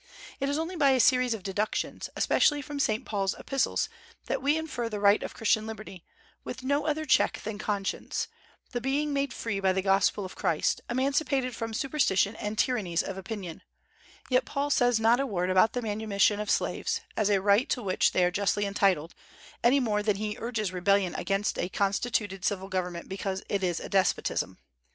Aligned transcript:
It 0.39 0.49
is 0.49 0.57
only 0.57 0.75
by 0.75 0.89
a 0.97 0.99
series 0.99 1.35
of 1.35 1.43
deductions, 1.43 2.09
especially 2.15 2.63
from 2.63 2.79
Saint 2.79 3.05
Paul's 3.05 3.35
epistles, 3.37 3.87
that 4.25 4.41
we 4.41 4.57
infer 4.57 4.89
the 4.89 4.99
right 4.99 5.21
of 5.21 5.35
Christian 5.35 5.67
liberty, 5.67 6.03
with 6.43 6.63
no 6.63 6.87
other 6.87 7.05
check 7.05 7.39
than 7.43 7.59
conscience, 7.59 8.27
the 8.71 8.81
being 8.81 9.13
made 9.13 9.31
free 9.31 9.59
by 9.59 9.73
the 9.73 9.81
gospel 9.83 10.25
of 10.25 10.35
Christ, 10.35 10.81
emancipated 10.89 11.55
from 11.55 11.71
superstition 11.71 12.35
and 12.37 12.57
tyrannies 12.57 13.03
of 13.03 13.15
opinion; 13.15 13.61
yet 14.27 14.43
Paul 14.43 14.71
says 14.71 14.99
not 14.99 15.19
a 15.19 15.27
word 15.27 15.51
about 15.51 15.73
the 15.73 15.83
manumission 15.83 16.39
of 16.39 16.49
slaves, 16.49 17.01
as 17.15 17.29
a 17.29 17.39
right 17.39 17.69
to 17.69 17.83
which 17.83 18.11
they 18.11 18.25
are 18.25 18.31
justly 18.31 18.65
entitled, 18.65 19.13
any 19.63 19.79
more 19.79 20.01
than 20.01 20.15
he 20.15 20.35
urges 20.39 20.73
rebellion 20.73 21.13
against 21.13 21.59
a 21.59 21.69
constituted 21.69 22.43
civil 22.43 22.69
government 22.69 23.07
because 23.07 23.43
it 23.49 23.63
is 23.63 23.79
a 23.79 23.87
despotism. 23.87 24.57